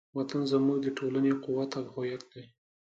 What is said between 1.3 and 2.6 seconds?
قوت او هویت دی.